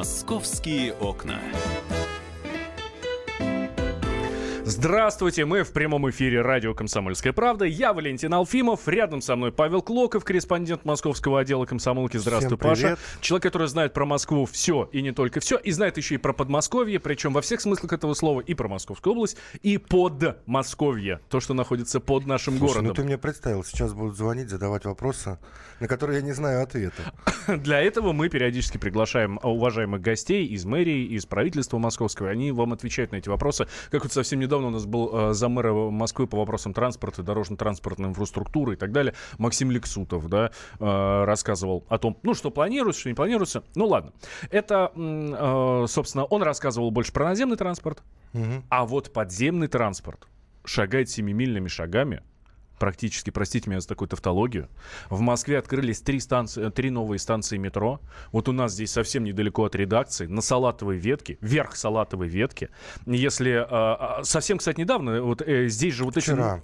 [0.00, 1.38] Московские окна.
[4.82, 7.66] Здравствуйте, мы в прямом эфире радио «Комсомольская правда».
[7.66, 12.16] Я Валентин Алфимов, рядом со мной Павел Клоков, корреспондент московского отдела комсомолки.
[12.16, 12.98] Здравствуй, Всем привет.
[12.98, 12.98] Паша.
[13.20, 16.32] Человек, который знает про Москву все и не только все, и знает еще и про
[16.32, 21.40] Подмосковье, причем во всех смыслах этого слова, и про Московскую область, и под Московье, то,
[21.40, 22.88] что находится под нашим Слушай, городом.
[22.88, 25.36] ну ты мне представил, сейчас будут звонить, задавать вопросы,
[25.80, 27.12] на которые я не знаю ответа.
[27.46, 32.30] Для этого мы периодически приглашаем уважаемых гостей из мэрии, из правительства московского.
[32.30, 33.66] Они вам отвечают на эти вопросы.
[33.90, 38.74] Как вот совсем недавно у нас был э, замэра Москвы по вопросам транспорта, дорожно-транспортной инфраструктуры
[38.74, 39.14] и так далее.
[39.38, 43.62] Максим Лексутов, да, э, рассказывал о том, ну, что планируется, что не планируется.
[43.74, 44.12] Ну, ладно.
[44.50, 48.02] Это, э, собственно, он рассказывал больше про наземный транспорт,
[48.32, 48.64] Мгм.
[48.68, 50.26] а вот подземный транспорт
[50.64, 52.22] шагает семимильными шагами
[52.80, 54.68] практически, простите меня за такую тавтологию.
[55.10, 58.00] В Москве открылись три, станции, э, три новые станции метро.
[58.32, 62.70] Вот у нас здесь совсем недалеко от редакции, на Салатовой ветке, верх Салатовой ветки.
[63.06, 63.64] Если
[64.20, 66.24] э, совсем, кстати, недавно, вот э, здесь же вот эти...
[66.24, 66.62] Вчера.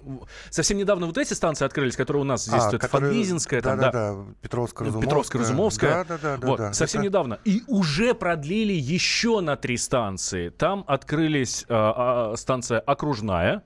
[0.49, 3.77] Совсем недавно вот эти станции открылись, которые у нас здесь, А, это которые- Фанвизинская, там,
[3.79, 5.01] да, Да-да-да, Петровско-Разумовская.
[5.01, 6.05] Петровско-Разумовская.
[6.07, 6.47] Да-да-да.
[6.47, 6.73] Вот, да.
[6.73, 7.39] совсем Это- недавно.
[7.45, 10.49] И уже продлили еще на три станции.
[10.49, 13.61] Там открылись а, а, станция окружная,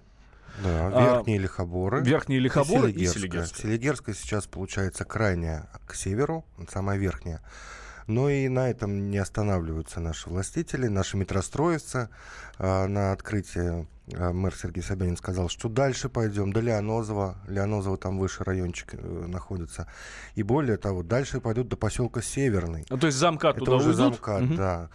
[0.64, 2.02] Да, А, верхние лихоборы.
[2.04, 3.14] верхние лихоборы и Селигерская.
[3.14, 3.62] Селигерская.
[3.62, 7.42] Селигерская сейчас получается крайняя к северу, самая верхняя.
[8.08, 12.10] Но и на этом не останавливаются наши властители, наши метростроевцы.
[12.58, 17.38] А, На открытии а, мэр Сергей Собянин сказал, что дальше пойдем до Леонозова.
[17.48, 19.88] Леонозово там выше райончик э, находится.
[20.36, 22.86] И более того, дальше пойдут до поселка Северный.
[22.90, 23.98] Ну, то есть замкат Это туда уже уйдут.
[24.16, 24.56] замкат, Мгм.
[24.56, 24.90] да.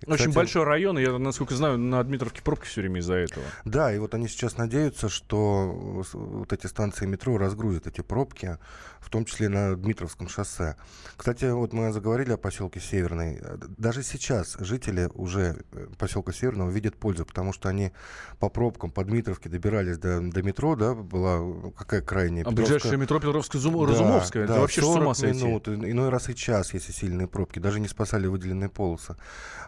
[0.00, 3.44] И, Очень кстати, большой район, я, насколько знаю, на Дмитровке пробки все время из-за этого.
[3.64, 8.58] Да, и вот они сейчас надеются, что э, вот эти станции метро разгрузят эти пробки,
[8.98, 10.74] в том числе на Дмитровском шоссе.
[11.16, 13.38] Кстати, вот мы заговорили о поселке Северный.
[13.40, 15.62] Э, Даже сейчас жители уже
[15.98, 17.92] поселка Северного видят пользу, потому что они
[18.40, 22.96] по пробкам по Дмитровке добирались до, до метро, да, была какая крайняя А Петровская- ближайшее
[22.96, 25.44] метро Петровско-Разумовская, Да, Разумовская, да, это вообще ж с ума 40 сойти.
[25.44, 29.16] минут, иной раз и час, если сильные пробки, даже не спасали выделенные полосы.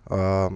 [0.06, 0.52] А,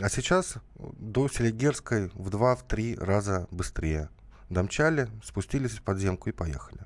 [0.00, 0.56] а сейчас
[0.98, 4.10] до Селигерской в 2-3 раза быстрее.
[4.50, 6.80] Домчали, спустились в подземку и поехали.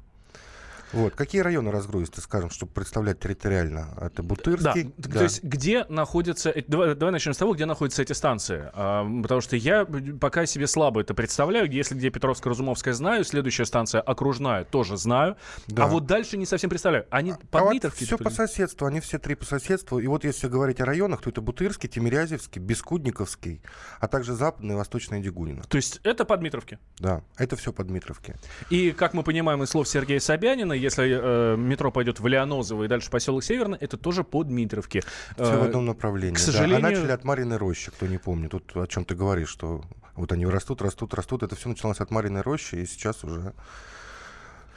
[0.93, 1.15] Вот.
[1.15, 3.89] Какие районы разгрузят, скажем, чтобы представлять территориально?
[4.01, 4.85] Это Да, Бутырский?
[4.85, 6.55] т- то есть где находятся...
[6.67, 8.71] Давай, давай начнем с того, где находятся эти станции.
[8.73, 9.87] А, потому что я
[10.21, 11.71] пока себе слабо это представляю.
[11.71, 15.37] Если где Петровско-Разумовская знаю, следующая станция окружная тоже знаю.
[15.67, 15.85] Да.
[15.85, 17.07] А вот дальше не совсем представляю.
[17.11, 19.99] Они А под вот Дмитровкой все тут по соседству, они все три по соседству.
[19.99, 23.63] И вот если говорить о районах, то это Бутырский, Тимирязевский, Бескудниковский,
[24.01, 25.65] а также Западный и Восточный Дегунина.
[25.65, 26.79] То есть это под Дмитровки.
[26.99, 28.35] Да, это все под Дмитровки.
[28.71, 32.89] И, как мы понимаем из слов Сергея Собянина, если э, метро пойдет в Леонозово и
[32.89, 35.01] дальше поселок Северный, это тоже по Дмитровке.
[35.35, 36.35] Все Э, в одном направлении.
[36.35, 36.45] к да.
[36.45, 38.51] сожалению- А начали от Мариной рощи, кто не помнит.
[38.51, 39.83] Тут о чем ты говоришь, что
[40.17, 41.43] вот они растут, растут, растут.
[41.43, 43.53] Это все началось от Мариной рощи, и сейчас уже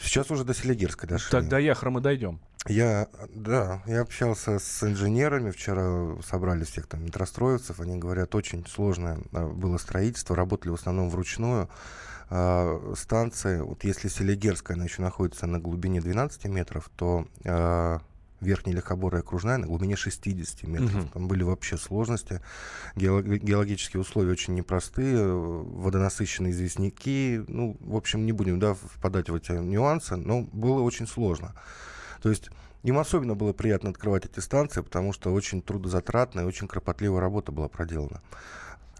[0.01, 1.31] сейчас уже до Селигерской дошли.
[1.31, 2.39] Тогда яхром и дойдем.
[2.67, 9.19] Я, да, я общался с инженерами, вчера собрали всех там метростроевцев, они говорят, очень сложное
[9.33, 11.69] а, было строительство, работали в основном вручную.
[12.29, 17.99] А, станции, вот если Селигерская, она еще находится на глубине 12 метров, то а,
[18.41, 20.93] Верхняя Лихобора и Окружная на глубине 60 метров.
[20.93, 21.07] Мгм.
[21.09, 22.41] Там были вообще сложности.
[22.95, 27.41] Геолог- геологические условия очень непростые, водонасыщенные известняки.
[27.47, 31.53] Ну, в общем, не будем да, впадать в эти нюансы, но было очень сложно.
[32.21, 32.49] То есть
[32.83, 37.67] им особенно было приятно открывать эти станции, потому что очень трудозатратная, очень кропотливая работа была
[37.67, 38.21] проделана.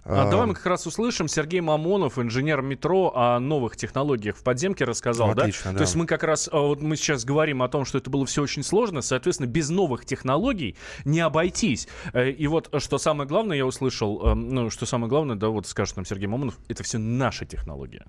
[0.03, 1.28] А, А, давай мы как раз услышим.
[1.28, 5.44] Сергей Мамонов, инженер метро, о новых технологиях в подземке рассказал, да?
[5.44, 5.78] Отлично, да.
[5.78, 8.25] То есть мы как раз, а, вот мы сейчас говорим о том, что это было
[8.25, 10.75] все очень сложно, соответственно, без новых технологий
[11.06, 11.88] не обойтись.
[12.13, 15.67] Э, И вот что самое главное, я услышал, э, ну, что самое главное, да, вот
[15.67, 18.03] скажет нам Сергей Мамонов, это все наши технологии.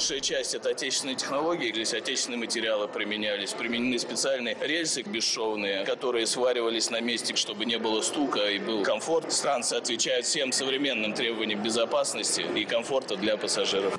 [0.00, 3.52] Большая часть это отечественные технологии, здесь отечественные материалы применялись.
[3.52, 9.30] Применены специальные рельсы бесшовные, которые сваривались на месте, чтобы не было стука и был комфорт.
[9.30, 13.98] Станция отвечает всем современным требованиям безопасности и комфорта для пассажиров.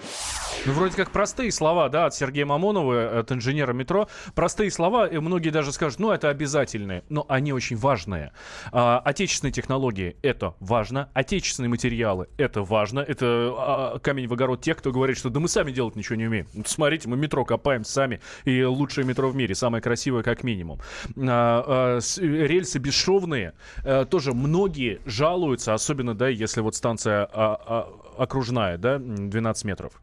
[0.65, 4.07] Ну, вроде как простые слова, да, от Сергея Мамонова, от инженера метро.
[4.33, 8.33] Простые слова, и многие даже скажут, ну, это обязательные, но они очень важные.
[8.71, 14.77] А, отечественные технологии— это важно, отечественные материалы— это важно, это а, камень в огород тех,
[14.77, 16.47] кто говорит, что да мы сами делать ничего не умеем.
[16.65, 20.79] Смотрите, мы метро копаем сами, и лучшее метро в мире, самое красивое как минимум.
[21.17, 23.53] А, а, рельсы бесшовные,
[23.83, 30.01] э, тоже многие жалуются, особенно, да, если вот станция а, а, окружная, да, 12 метров.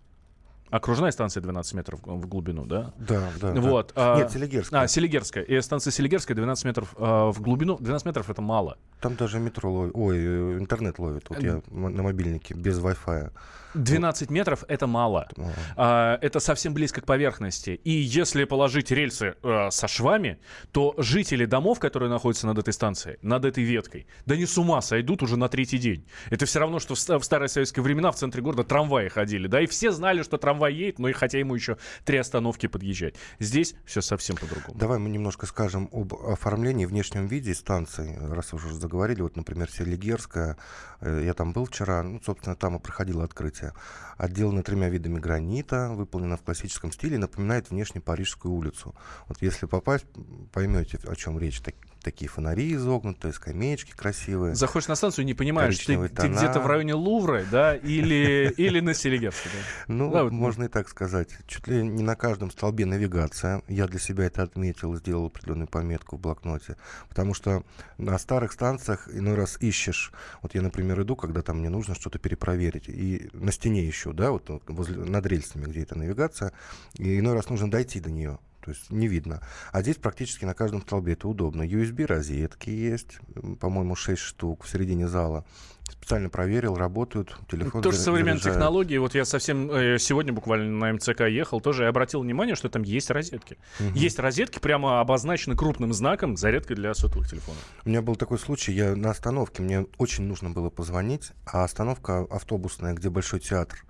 [0.71, 2.93] Окружная станция 12 метров в глубину, да?
[2.99, 3.53] Да, да.
[3.53, 3.61] да.
[3.61, 3.93] Вот.
[3.97, 4.83] а- Нет, Селигерская.
[4.83, 5.43] А, Селигерская.
[5.45, 7.79] И станция Селигерская 12 метров а, в глубину.
[7.79, 8.77] 12 метров это мало.
[9.01, 9.93] Там даже метро ловит.
[9.95, 11.25] Ой, э, интернет ловит.
[11.31, 13.31] Вот я м- на мобильнике без Wi-Fi.
[13.79, 15.29] 12 метров это мало.
[15.37, 15.53] Мало.
[15.77, 17.81] А, это совсем близко к поверхности.
[17.85, 20.39] И если положить рельсы э, со швами,
[20.73, 24.81] то жители домов, которые находятся над этой станцией, над этой веткой, да не с ума
[24.81, 26.07] сойдут уже на третий день.
[26.31, 29.61] Это все равно, что в, в старые советские времена в центре города трамваи ходили, да,
[29.61, 33.15] и все знали, что трамвай едет, но и хотя ему еще три остановки подъезжать.
[33.39, 34.79] Здесь все совсем по-другому.
[34.79, 39.23] Давай мы немножко скажем об оформлении, внешнем виде станций, раз уже заговорили.
[39.23, 40.57] Вот, например, Селигерская,
[41.01, 43.68] э, я там был вчера, ну, собственно, там и проходило открытие.
[44.17, 48.95] Отделана тремя видами гранита, выполнена в классическом стиле, напоминает внешне Парижскую улицу.
[49.27, 50.07] Вот если попасть,
[50.53, 51.61] поймете, о чем речь.
[51.61, 51.75] Так-
[52.11, 54.55] такие фонари изогнутые, скамеечки красивые.
[54.55, 58.81] Заходишь на станцию и не понимаешь, ты, ты где-то в районе Лувра, да, или, или
[58.81, 59.53] на Селигерской.
[59.53, 59.93] да.
[59.93, 61.29] Ну, Да, вот, можно и так сказать.
[61.47, 63.63] Чуть ли не на каждом столбе навигация.
[63.69, 66.77] Я для себя это отметил, сделал определенную пометку в блокноте.
[67.11, 67.63] Потому что
[67.99, 70.11] на старых станциях иной раз ищешь.
[70.41, 72.89] Вот я, например, иду, когда там мне нужно что-то перепроверить.
[72.89, 76.53] И на стене ищу, да, вот возле, над рельсами, где эта навигация.
[76.97, 78.39] И иной раз нужно дойти до нее.
[78.61, 79.41] То есть не видно.
[79.73, 81.63] А здесь практически на каждом столбе это удобно.
[81.63, 83.19] USB-розетки есть,
[83.61, 85.45] по-моему, 6 штук в середине зала.
[85.91, 88.99] Специально проверил, работают, телефон Тоже современные технологии.
[88.99, 92.83] Вот я совсем э, сегодня буквально на МЦК ехал, тоже и обратил внимание, что там
[92.83, 93.57] есть розетки.
[93.95, 97.63] Есть розетки, прямо обозначены крупным знаком зарядка для сотовых телефонов.
[97.87, 102.27] У меня был такой случай, я на остановке, мне очень нужно было позвонить, а остановка
[102.31, 103.85] автобусная, где Большой театр.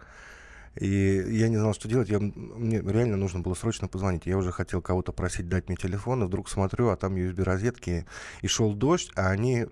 [0.78, 2.08] И я не знал, что делать.
[2.08, 4.26] Я, мне реально нужно было срочно позвонить.
[4.26, 8.06] Я уже хотел кого-то просить дать мне телефон, и вдруг смотрю, а там USB-розетки,
[8.42, 9.66] и шел дождь, а они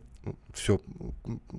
[0.53, 0.81] все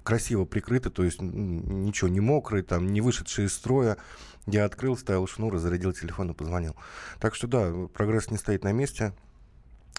[0.03, 3.97] красиво прикрыты, то есть ничего не мокрые, там, не вышедшие из строя.
[4.45, 6.75] Я открыл, ставил шнур, зарядил телефон и позвонил.
[7.19, 9.13] Так что да, прогресс не стоит на месте.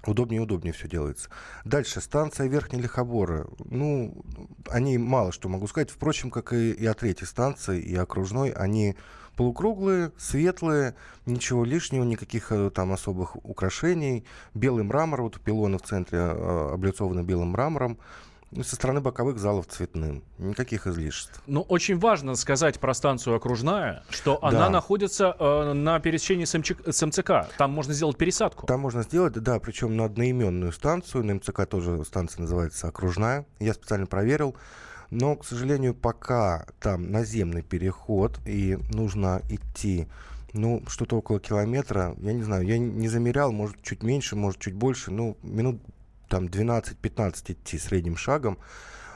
[0.06, 1.28] Удобнее и удобнее все делается.
[1.64, 3.46] Дальше, станция Верхней Лихобора.
[3.64, 4.24] Ну,
[4.68, 5.90] о ней мало что могу сказать.
[5.90, 8.96] Впрочем, как и, и о третьей станции, и окружной, они
[9.36, 14.24] полукруглые, светлые, ничего лишнего, никаких э, там особых украшений.
[14.54, 17.98] Белый мрамор, вот пилоны в центре э, облицованы белым мрамором.
[18.50, 20.22] Ну, Со стороны боковых залов цветным.
[20.38, 21.42] Никаких излишеств.
[21.46, 24.70] Но очень важно сказать про станцию окружная, что она Да.
[24.70, 27.46] находится э, на пересечении с, МЧ с МЦК.
[27.58, 28.66] Там можно сделать пересадку.
[28.66, 31.24] Там можно сделать, да, причем на одноименную станцию.
[31.24, 33.44] На МЦК тоже станция называется окружная.
[33.60, 34.56] Я специально проверил.
[35.10, 40.06] Но, к сожалению, пока там наземный переход и нужно идти,
[40.54, 44.74] ну, что-то около километра, я не знаю, я не замерял, может, чуть меньше, может, чуть
[44.74, 45.80] больше, ну, минут
[46.28, 48.58] там 12-15 идти средним шагом.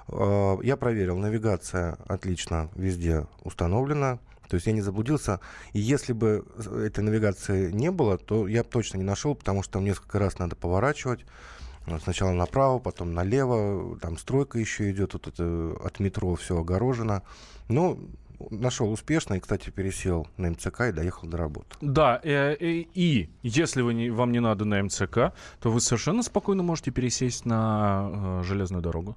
[0.08, 4.18] Э, Я проверил, навигация отлично везде установлена.
[4.48, 5.40] То есть я не заблудился.
[5.72, 6.44] И если бы
[6.84, 10.38] этой навигации не было, то я бы точно не нашел, потому что там несколько раз
[10.38, 11.24] надо поворачивать.
[12.02, 13.98] Сначала направо, потом налево.
[13.98, 15.14] Там стройка еще идет.
[15.14, 17.22] Вот это от метро все огорожено.
[17.68, 17.98] Но
[18.50, 19.34] нашел успешно.
[19.34, 21.76] И, кстати, пересел на МЦК и доехал до работы.
[21.80, 26.22] Да, э, э, и если вы не, вам не надо на МЦК, то вы совершенно
[26.22, 29.16] спокойно можете пересесть на э, железную дорогу.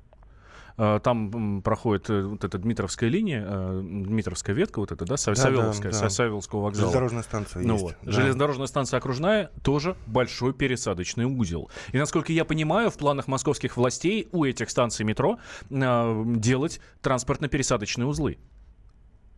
[0.78, 5.34] Э, Там проходит э, вот эта Дмитровская линия, э, Дмитровская ветка, вот эта, да, Са-
[5.34, 6.10] Да, Савеловская, да, да.
[6.10, 6.88] Савеловского вокзала.
[6.88, 7.84] Железнодорожная станция Ну есть.
[7.84, 7.96] вот.
[8.04, 8.12] да.
[8.12, 11.70] Железнодорожная станция окружная тоже большой пересадочный узел.
[11.94, 15.40] И насколько я понимаю, в планах московских властей у этих станций метро
[15.70, 18.38] делать транспортно-пересадочные узлы.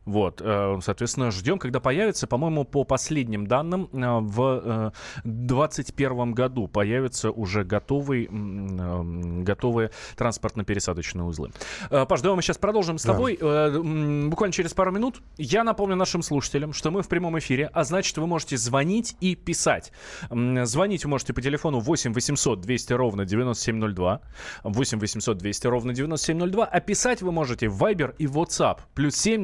[0.08, 4.94] Вот, э, соответственно, ждем, когда появится, по-моему, по последним данным, э, в
[5.26, 11.52] 2021 году появятся уже готовые, э, готовые транспортно-пересадочные узлы.
[11.90, 13.14] Э, Паш, давай мы сейчас продолжим с Да.
[13.14, 13.38] тобой.
[13.40, 17.70] Э, м, Буквально через пару минут я напомню нашим слушателям, что мы в прямом эфире,
[17.74, 19.92] а значит, вы можете звонить и писать.
[20.32, 24.22] Звонить вы можете по телефону 8 800 200 ровно 9702,
[24.64, 28.78] 8 800 200 ровно 9702, а писать вы можете в Viber и WhatsApp.
[28.94, 29.44] Плюс 7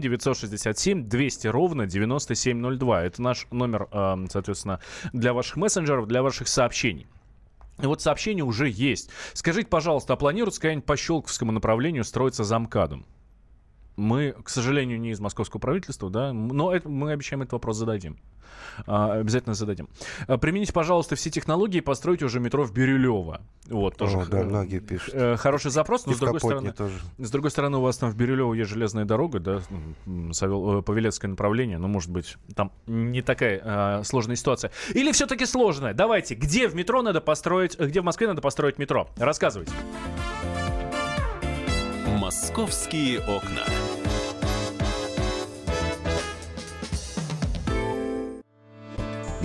[0.57, 3.03] 967 200 ровно 9702.
[3.03, 4.79] Это наш номер, э, соответственно,
[5.11, 7.07] для ваших мессенджеров, для ваших сообщений.
[7.81, 9.09] И вот сообщение уже есть.
[9.33, 13.05] Скажите, пожалуйста, а планируется какая-нибудь по Щелковскому направлению строиться замкадом?
[13.95, 18.17] Мы, к сожалению, не из московского правительства, да, но это- мы обещаем этот вопрос зададим.
[18.87, 19.87] А, обязательно зададим.
[20.27, 23.41] А, примените, пожалуйста, все технологии и постройте уже метро в Бирюлево.
[23.67, 25.13] Вот, тоже О, да, х- многие пишут.
[25.13, 26.71] э, хороший запрос, но И с другой стороны...
[26.71, 26.95] тоже.
[27.19, 29.61] С другой стороны, у вас там в Бирюлево есть железная дорога, да,
[30.31, 33.61] Савел- э, Павелецкое направление, ну, может быть, там не такая
[33.99, 34.71] э, сложная ситуация.
[34.95, 35.93] Или все-таки сложная?
[35.93, 39.07] Давайте, где в метро надо построить, э, где в Москве надо построить метро?
[39.17, 39.71] Рассказывайте.
[42.17, 43.63] Московские окна.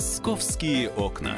[0.00, 1.36] «Московские окна».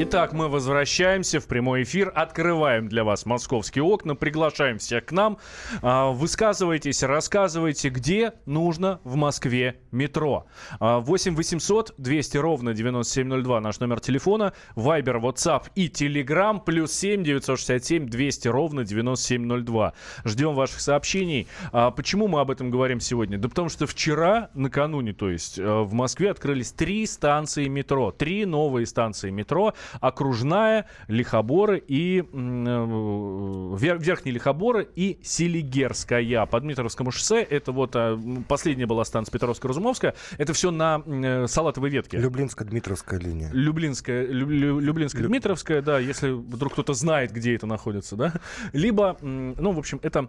[0.00, 5.38] Итак, мы возвращаемся в прямой эфир, открываем для вас московские окна, приглашаем всех к нам.
[5.82, 10.46] А, высказывайтесь, рассказывайте, где нужно в Москве метро.
[10.78, 18.06] 8 800 200 ровно 9702 наш номер телефона, Вайбер, WhatsApp и Telegram, плюс 7 967
[18.06, 19.94] 200 ровно 9702.
[20.24, 21.48] Ждем ваших сообщений.
[21.72, 23.36] А почему мы об этом говорим сегодня?
[23.36, 28.46] Да потому что вчера, накануне, то есть, э, в Москве открылись три станции метро, три
[28.46, 36.46] новые станции метро– окружная, Лихоборы и э, Верхний Лихоборы и Селигерская.
[36.46, 38.18] По Дмитровскому шоссе это вот э,
[38.48, 40.14] последняя была станция Петровско-Разумовская.
[40.36, 42.18] Это все на э, Салатовой ветке.
[42.18, 43.50] Люблинско-Дмитровская линия.
[43.52, 48.34] Люблинская, Лю, Люблинско-Дмитровская, да, если вдруг кто-то знает, где это находится, да.
[48.72, 50.28] Либо, ну, в общем, это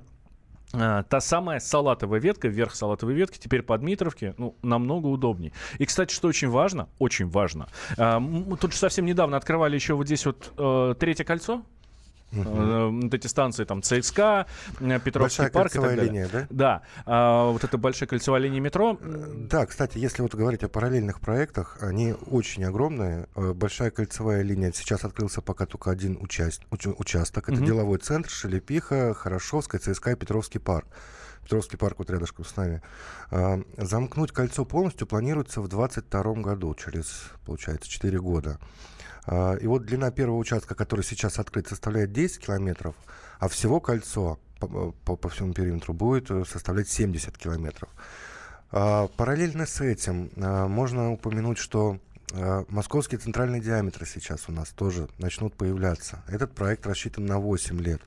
[0.71, 5.51] та самая салатовая ветка, вверх салатовой ветки, теперь по Дмитровке, ну, намного удобнее.
[5.79, 9.95] И, кстати, что очень важно, очень важно, а, мы тут же совсем недавно открывали еще
[9.95, 11.63] вот здесь вот э, третье кольцо,
[12.31, 13.01] Угу.
[13.03, 14.45] Вот эти станции, там, ЦСКА,
[14.79, 16.05] э, Петровский большая парк и так далее.
[16.05, 16.47] линия, да?
[16.49, 16.81] Да.
[17.05, 18.97] А, вот эта большая кольцевая линия метро.
[19.01, 23.27] Да, кстати, если вот говорить о параллельных проектах, они очень огромные.
[23.35, 26.61] Большая кольцевая линия, сейчас открылся пока только один участ...
[26.71, 27.49] участок.
[27.49, 27.65] Это угу.
[27.65, 30.87] деловой центр, Шелепиха, Хорошовская, ЦСКА и Петровский парк.
[31.49, 32.79] Петровский парк вот рядышком с нами.
[33.75, 38.59] Замкнуть кольцо полностью планируется в 2022 году, через, получается, 4 года.
[39.25, 42.93] А, и вот длина первого участка, который сейчас открыт, составляет 10 километров,
[43.39, 47.89] а всего кольцо по, по, по всему периметру будет э, составлять 70 километров.
[48.71, 51.97] А, параллельно с этим а, можно упомянуть, что
[52.67, 56.23] московские центральные диаметры сейчас у нас тоже начнут появляться.
[56.27, 58.01] Этот проект рассчитан на 8 лет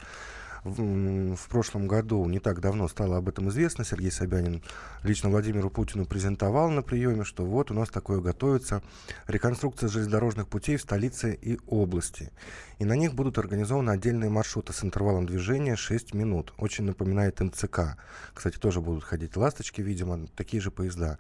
[0.64, 4.62] в, в прошлом году, не так давно стало об этом известно, Сергей Собянин
[5.02, 8.82] лично Владимиру Путину презентовал на приеме, что вот у нас такое готовится
[9.26, 12.30] реконструкция железнодорожных путей в столице и области.
[12.78, 16.52] И на них будут организованы отдельные маршруты с интервалом движения 6 минут.
[16.58, 17.96] Очень напоминает МЦК.
[18.34, 21.18] Кстати, тоже будут ходить ласточки, видимо, такие же поезда.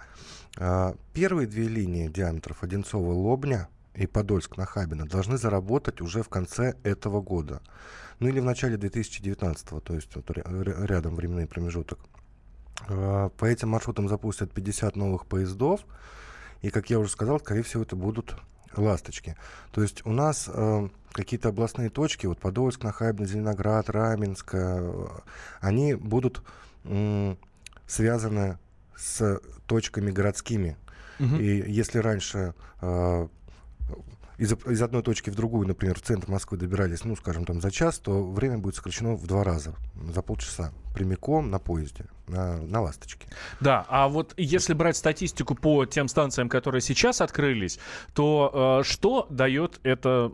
[0.56, 7.60] А, первые две линии диаметров Одинцова-Лобня и Подольск-Нахабино должны заработать уже в конце этого года
[8.22, 11.98] ну или в начале 2019, то есть вот рядом временный промежуток.
[12.88, 15.80] А, по этим маршрутам запустят 50 новых поездов,
[16.60, 18.36] и, как я уже сказал, скорее всего, это будут
[18.76, 19.36] ласточки.
[19.72, 25.06] То есть у нас э, какие-то областные точки, вот Подольск, Нахабино, Зеленоград, Раменск, э,
[25.60, 26.44] они будут
[26.84, 27.34] э,
[27.88, 28.58] связаны
[28.96, 30.76] с точками городскими.
[31.18, 31.36] Угу.
[31.36, 33.28] И если раньше э,
[34.38, 37.70] из, из одной точки в другую, например, в центр Москвы добирались, ну, скажем, там за
[37.70, 39.74] час, то время будет сокращено в два раза,
[40.12, 43.26] за полчаса, прямиком на поезде на, на «Ласточке».
[43.60, 47.78] Да, а вот если брать статистику по тем станциям, которые сейчас открылись,
[48.14, 50.30] то э, что дает это,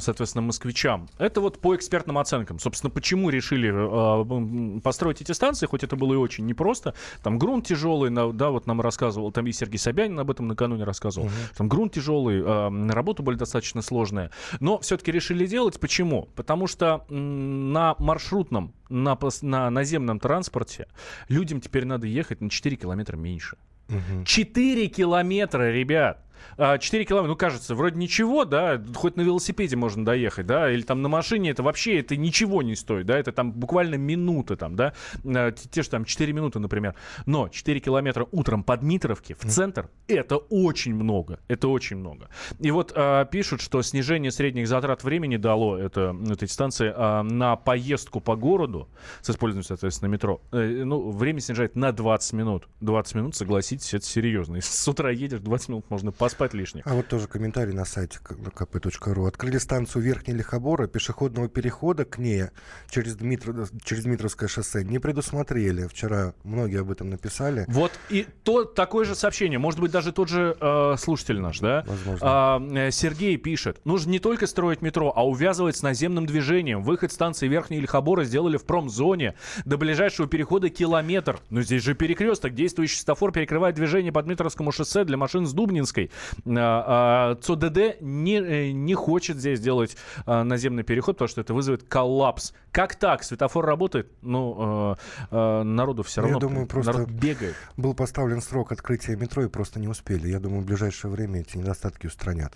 [0.00, 1.08] соответственно, москвичам?
[1.18, 2.58] Это вот по экспертным оценкам.
[2.58, 6.94] Собственно, почему решили э, построить эти станции, хоть это было и очень непросто.
[7.22, 11.26] Там грунт тяжелый, да, вот нам рассказывал, там и Сергей Собянин об этом накануне рассказывал.
[11.26, 11.34] Угу.
[11.56, 14.30] Там грунт тяжелый, э, работа были достаточно сложная.
[14.60, 15.78] Но все-таки решили делать.
[15.78, 16.28] Почему?
[16.34, 20.86] Потому что на маршрутном на, на наземном транспорте
[21.28, 23.56] людям теперь надо ехать на 4 километра меньше.
[23.88, 24.24] Угу.
[24.24, 26.24] 4 километра, ребят!
[26.56, 30.82] 4 а, километра, ну, кажется, вроде ничего, да, хоть на велосипеде можно доехать, да, или
[30.82, 34.76] там на машине, это вообще, это ничего не стоит, да, это там буквально минуты там,
[34.76, 34.92] да,
[35.24, 36.94] а, те же там 4 минуты, например.
[37.26, 42.28] Но 4 километра утром по Дмитровке в центр, это очень много, это очень много.
[42.58, 47.56] И вот а, пишут, что снижение средних затрат времени дало это, эти станции а, на
[47.56, 48.88] поездку по городу
[49.20, 50.40] с использованием, соответственно, метро.
[50.52, 52.68] Э, ну, время снижает на 20 минут.
[52.80, 54.56] 20 минут, согласитесь, это серьезно.
[54.56, 56.86] Если с утра едешь, 20 минут можно поспать поспать лишних.
[56.86, 59.28] А вот тоже комментарий на сайте kp.ru.
[59.28, 62.44] Открыли станцию Верхней Лихобора, пешеходного перехода к ней
[62.90, 65.86] через, Дмитро, через Дмитровское шоссе не предусмотрели.
[65.88, 67.66] Вчера многие об этом написали.
[67.68, 71.84] Вот и то, такое же сообщение, может быть, даже тот же э, слушатель наш, да?
[71.86, 72.18] Возможно.
[72.22, 76.82] А, э, Сергей пишет, нужно не только строить метро, а увязывать с наземным движением.
[76.82, 79.34] Выход станции Верхней Лихобора сделали в промзоне.
[79.66, 81.40] До ближайшего перехода километр.
[81.50, 82.54] Но здесь же перекресток.
[82.54, 86.10] Действующий светофор перекрывает движение по Дмитровскому шоссе для машин с Дубнинской.
[86.46, 91.54] А, а, ЦОДД не, э, не хочет здесь делать а, наземный переход, потому что это
[91.54, 92.52] вызовет коллапс.
[92.70, 93.22] Как так?
[93.22, 94.10] Светофор работает?
[94.22, 97.54] Ну, э, э, народу все Ну, я равно думаю, просто- народ бегает.
[97.76, 100.28] Был поставлен срок открытия метро и просто не успели.
[100.28, 102.54] Я думаю, в ближайшее время эти недостатки устранят.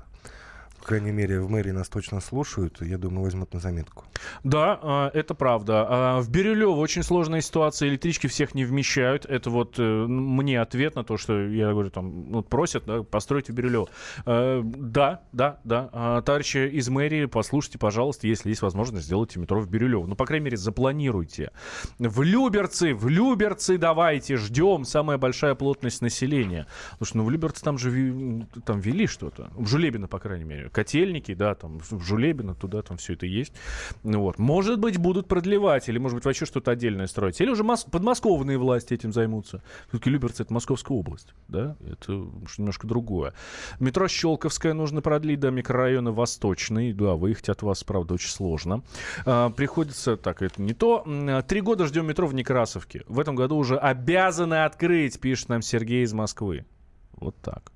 [0.87, 2.81] Крайней мере, в мэрии нас точно слушают.
[2.81, 4.05] Я думаю, возьмут на заметку.
[4.45, 5.85] Да, а, это правда.
[5.89, 7.89] А, В Бирюлево очень сложная ситуация.
[7.89, 9.27] Электрички всех не вмещают.
[9.27, 13.49] Это вот э, мне ответ на то, что я говорю, там, ну, просят да, построить
[13.49, 13.89] в Бирюлево.
[14.27, 15.91] Э, Да, да, да.
[15.93, 20.07] А, Товарищи из мэрии, послушайте, пожалуйста, если есть возможность, сделайте метро в Бирюлево.
[20.07, 21.51] Ну, по крайней мере, запланируйте.
[21.99, 24.85] В Люберцы, в Люберцы давайте, ждем.
[24.85, 26.69] Самая большая плотность населения.
[26.99, 29.51] Слушай, ну в Люберцы там же там вели что-то.
[29.57, 30.71] В Жулебино, по крайней мере.
[30.77, 33.55] Котельники, да, там в Жулебино, туда там все это есть.
[34.03, 34.39] Ну вот.
[34.39, 37.41] Может быть, будут продлевать, или, может быть, вообще что-то отдельное строить.
[37.41, 39.63] Или уже мос- подмосковные власти этим займутся.
[39.89, 41.77] Все-таки Люберцы— это Московская область, да?
[41.91, 42.13] Это
[42.59, 43.33] немножко другое.
[43.81, 46.93] Метро Щелковское нужно продлить до микрорайона Восточный.
[46.93, 48.83] Да, выехать от вас, правда, очень сложно.
[49.25, 50.19] А, приходится...
[50.19, 51.05] Так, это не то.
[51.07, 53.03] М, Три года ждем метро в Некрасовке.
[53.09, 56.67] В этом году уже обязаны открыть, пишет нам Сергей из Москвы.
[57.13, 57.73] Вот так.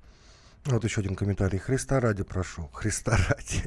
[0.65, 1.57] Вот еще один комментарий.
[1.57, 2.67] Христа ради прошу.
[2.73, 3.63] Христа ради.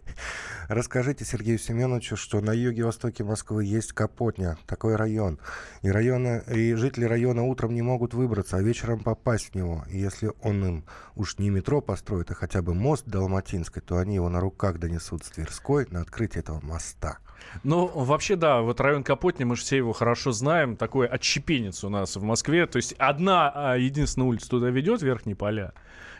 [0.68, 5.40] Расскажите Сергею Семеновичу, что на юге-востоке Москвы есть Капотня, такой район.
[5.82, 9.84] И, района, и жители района утром не могут выбраться, а вечером попасть в него.
[9.90, 10.84] И если он им
[11.16, 14.78] уж не метро построит, а хотя бы мост до Алматинской, то они его на руках
[14.78, 17.18] донесут с Тверской на открытие этого моста.
[17.62, 20.76] Ну, вообще, да, вот район Капотни, мы же все его хорошо знаем.
[20.76, 22.66] Такой отщепенец у нас в Москве.
[22.66, 25.72] То есть одна а, единственная улица туда ведет, Верхние поля.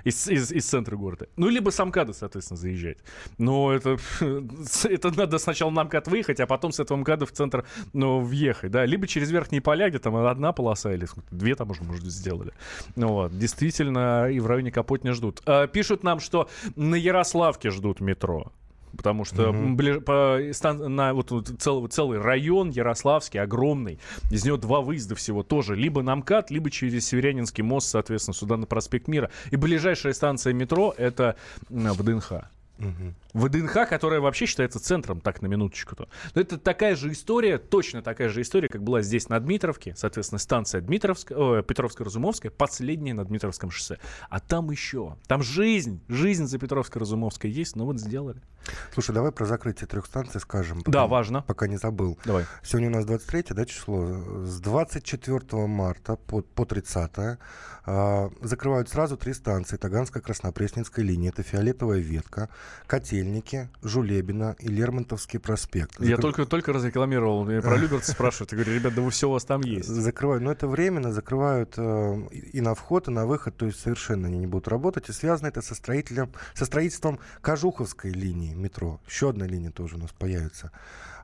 [0.04, 1.28] Из, из, из центра города.
[1.37, 2.99] Ну, либо с соответственно, заезжать.
[3.38, 3.97] Но это,
[4.85, 8.71] это надо сначала на МКАД выехать, а потом с этого МКАДа в центр ну, въехать.
[8.71, 8.85] Да?
[8.85, 12.52] Либо через верхние поля, где там одна полоса или две там уже, может, сделали.
[12.97, 13.38] Ну, вот.
[13.38, 15.40] Действительно, и в районе Капотня ждут.
[15.47, 18.53] А, пишут нам, что на Ярославке ждут метро.
[18.96, 19.76] Потому что Мгм.
[19.76, 23.98] бли- по стан- на вот, вот целый, целый район Ярославский огромный,
[24.30, 28.57] из него два выезда всего тоже, либо на МКАД, либо через Северянинский мост, соответственно, сюда
[28.57, 29.30] на проспект Мира.
[29.50, 31.37] И ближайшая станция метро это
[31.68, 32.33] ВДНХ.
[32.78, 33.14] Мгм.
[33.34, 36.08] ВДНХ, которая вообще считается центром, так на минуточку-то.
[36.34, 40.38] Но это такая же история, точно такая же история, как была здесь на Дмитровке, соответственно,
[40.38, 43.98] станция Дмитровская, ой, Петровско-Разумовская, последняя на Дмитровском шоссе.
[44.28, 48.40] А там еще, там жизнь, жизнь за Петровско-Разумовской есть, но вот сделали.
[48.92, 50.80] Слушай, давай про закрытие трех станций скажем.
[50.80, 51.42] Да, пока- важно.
[51.42, 52.18] Пока не забыл.
[52.24, 52.46] Давай.
[52.62, 54.44] Сегодня у нас 23 да, число.
[54.44, 57.38] С 24 марта по, по 30
[57.87, 61.30] а, закрывают сразу три станции Таганская-Краснопресненская линия.
[61.30, 62.48] Это Фиолетовая ветка,
[62.87, 66.00] Котельники, Жулебина и Лермонтовский проспект.
[66.00, 68.53] Я Закры- только, только разрекламировал, меня про Люберцы спрашивают.
[68.53, 69.88] Я говорю, ребят, да вы все у вас там есть.
[69.88, 73.81] Закрывают, но это временно, закрывают э, и и на вход, и на выход, то есть
[73.81, 75.09] совершенно они не будут работать.
[75.09, 79.00] И связано это со, строителем, со строительством Кожуховской линии метро.
[79.09, 80.70] Еще одна линия тоже у нас появится.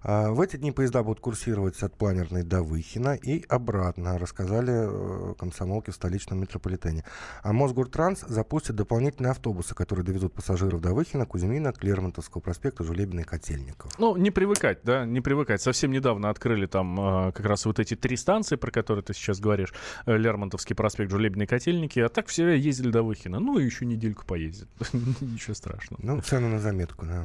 [0.03, 5.35] А, в эти дни поезда будут курсировать от Планерной до Выхина и обратно, рассказали э,
[5.38, 7.05] комсомолки в столичном метрополитене.
[7.42, 13.20] А Мосгортранс запустит дополнительные автобусы, которые довезут пассажиров до Выхина, Кузьмина, к Лермонтовского проспекта, Жулебина
[13.20, 13.96] и Котельников.
[14.00, 15.62] Ну, не привыкать, да, не привыкать.
[15.62, 19.38] Совсем недавно открыли там э, как раз вот эти три станции, про которые ты сейчас
[19.38, 19.72] говоришь.
[20.06, 22.00] Э, Лермонтовский проспект, Жулебные котельники.
[22.00, 23.38] А так все ездили до Выхина.
[23.38, 24.68] Ну, и еще недельку поездят.
[25.20, 26.00] Ничего страшного.
[26.02, 27.24] Ну, цену на заметку, да.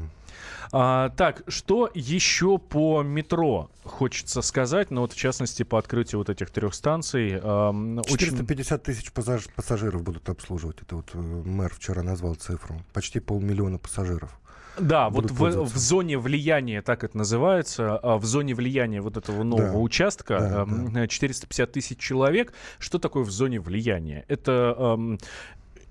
[0.71, 4.91] А, так, что еще по метро хочется сказать?
[4.91, 7.39] Ну, вот в частности, по открытию вот этих трех станций.
[7.39, 10.82] Очень- 450 тысяч пассаж- пассажиров будут обслуживать.
[10.82, 12.82] Это вот э, мэр вчера назвал цифру.
[12.93, 14.38] Почти полмиллиона пассажиров.
[14.80, 19.43] Да, вот в, в зоне влияния, так это называется, а, в зоне влияния вот этого
[19.43, 19.78] нового Да.
[19.78, 22.52] участка Да, ам, э, 450 тысяч человек.
[22.80, 24.26] Что такое в зоне влияния?
[24.28, 25.17] Это ам,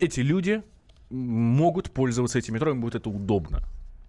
[0.00, 0.62] эти люди
[1.10, 3.62] могут пользоваться этим метро, им будет это удобно.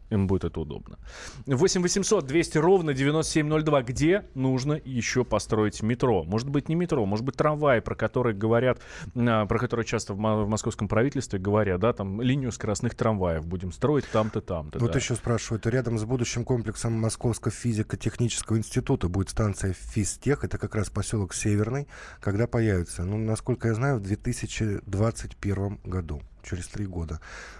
[0.09, 0.99] Им будет это удобно.
[1.47, 3.83] 8 800 200 ровно 9702.
[3.83, 6.23] Где нужно еще построить метро?
[6.23, 8.79] Может быть, не метро, может быть, трамвай, про который говорят,
[9.15, 13.45] а, про который часто в, мо- в московском правительстве говорят, да, там линию скоростных трамваев
[13.47, 14.79] будем строить там-то, там-то.
[14.79, 14.99] Вот да.
[14.99, 20.89] еще спрашивают, рядом с будущим комплексом Московского физико-технического института будет станция Физтех, это как раз
[20.89, 21.87] поселок Северный,
[22.19, 23.03] когда появится?
[23.03, 26.21] Ну, насколько я знаю, в 2021 году.
[26.45, 27.19] Через три года.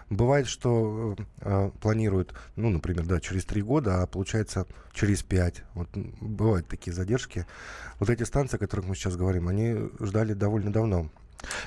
[0.09, 5.63] Бывает, что э, планируют, ну, например, да, через три года, а получается через пять.
[5.73, 7.45] Вот бывают такие задержки.
[7.99, 11.09] Вот эти станции, о которых мы сейчас говорим, они ждали довольно давно.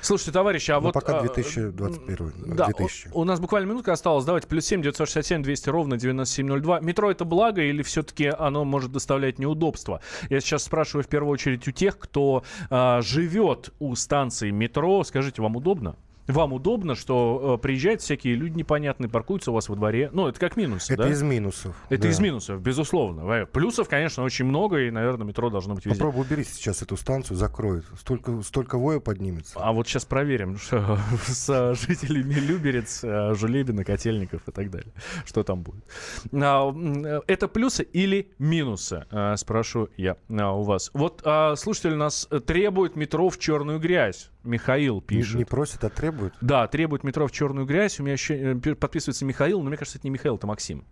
[0.01, 0.93] Слушайте, товарищи, а Но вот...
[0.93, 3.09] пока а, 2021, Да, 2000.
[3.13, 4.25] у, у нас буквально минутка осталась.
[4.25, 6.79] Давайте, плюс 7 967 200 ровно 9702.
[6.81, 10.01] Метро это благо или все-таки оно может доставлять неудобства?
[10.29, 15.03] Я сейчас спрашиваю в первую очередь у тех, кто а, живет у станции метро.
[15.03, 15.95] Скажите, вам удобно?
[16.29, 20.09] Вам удобно, что э, приезжают всякие люди непонятные, паркуются у вас во дворе.
[20.13, 21.09] Ну, это как минусы, Это да?
[21.09, 21.75] из минусов.
[21.89, 22.09] Это да.
[22.09, 23.45] из минусов, безусловно.
[23.47, 25.97] Плюсов, конечно, очень много, и, наверное, метро должно быть везде.
[25.97, 27.85] Попробуй убери сейчас эту станцию, закроют.
[27.99, 29.59] Столько, столько воя поднимется.
[29.59, 34.93] А вот сейчас проверим, что с жителями Люберец, э, Жулебина, Котельников и так далее.
[35.25, 35.83] Что там будет.
[36.31, 40.91] А, э, Это плюсы или минусы, э, спрошу я у вас.
[40.93, 44.29] Вот а, слушатель нас э, требует метро в черную грязь.
[44.43, 45.35] Михаил Не, пишет.
[45.35, 46.33] не просят, а требуют.
[46.41, 47.99] Да, требует метро в черную грязь.
[47.99, 50.85] У меня еще э, пи- подписывается Михаил, но мне кажется, это не Михаил, это Максим.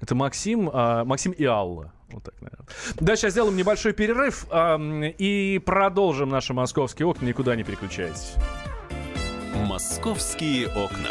[0.00, 1.92] Это Максим, а, Максим и Алла.
[2.10, 2.66] Вот так, наверное.
[3.00, 7.26] Да, сейчас сделаем небольшой перерыв а, и продолжим наши московские окна.
[7.26, 8.34] Никуда не переключайтесь.
[9.54, 11.10] «Московские окна».